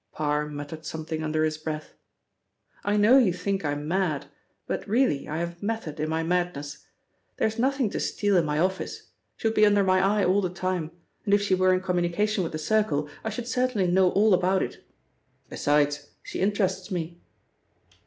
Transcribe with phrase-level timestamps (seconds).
[0.13, 1.93] Parr muttered something under his breath.
[2.83, 4.25] "I know you think I'm mad,
[4.65, 6.87] but really I have method in my madness.
[7.37, 10.41] There is nothing to steal in my office; she would be under my eye all
[10.41, 10.89] the time,
[11.25, 14.63] and if she were in communication with the Circle, I should certainly know all about
[14.63, 14.83] it.
[15.51, 17.21] Besides, she interests me."